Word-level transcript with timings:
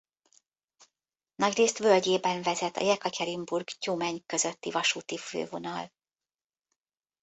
Nagyrészt 1.35 1.77
völgyében 1.77 2.41
vezet 2.41 2.77
a 2.77 2.83
Jekatyerinburg–Tyumeny 2.83 4.23
közötti 4.25 4.71
vasúti 4.71 5.17
fővonal. 5.17 5.91